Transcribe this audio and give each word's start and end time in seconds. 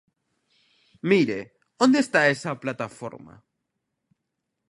Mire, 1.11 1.39
¿onde 1.85 1.99
está 2.05 2.21
esa 2.35 2.59
plataforma? 2.63 3.35